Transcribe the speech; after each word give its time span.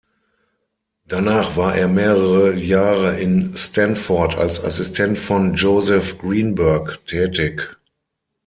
Danach 1.05 1.55
war 1.57 1.75
er 1.75 1.87
mehrere 1.87 2.55
Jahre 2.55 3.19
in 3.19 3.55
Stanford 3.55 4.35
als 4.35 4.59
Assistent 4.63 5.15
von 5.19 5.53
Joseph 5.53 6.17
Greenberg 6.17 7.05
tätig. 7.05 7.77